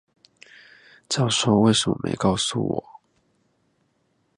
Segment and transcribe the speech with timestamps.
[1.09, 2.83] 教授為什麼沒告訴我